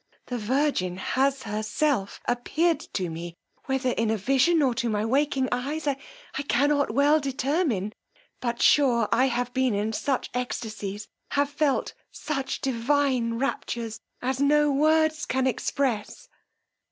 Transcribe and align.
The 0.25 0.39
virgin 0.39 0.97
has 0.97 1.43
herself 1.43 2.21
appeared 2.25 2.79
to 2.95 3.07
me, 3.07 3.35
whether 3.67 3.91
in 3.91 4.09
a 4.09 4.17
vision, 4.17 4.63
or 4.63 4.73
to 4.73 4.89
my 4.89 5.05
waking 5.05 5.47
eyes, 5.51 5.85
I 5.85 5.95
cannot 6.47 6.89
well 6.89 7.19
determine; 7.19 7.93
but 8.39 8.63
sure 8.63 9.07
I 9.11 9.25
have 9.27 9.53
been 9.53 9.75
in 9.75 9.93
such 9.93 10.31
extacies, 10.33 11.07
have 11.33 11.51
felt 11.51 11.93
such 12.09 12.61
divine 12.61 13.35
raptures, 13.35 13.99
as 14.23 14.39
no 14.41 14.71
words 14.71 15.27
can 15.27 15.45
express! 15.45 16.27